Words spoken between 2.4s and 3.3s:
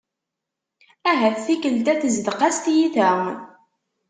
tyita.